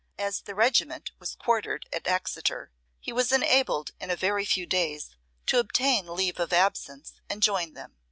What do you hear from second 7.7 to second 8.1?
them.